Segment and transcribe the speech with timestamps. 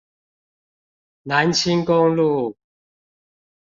[1.21, 2.57] 南清公路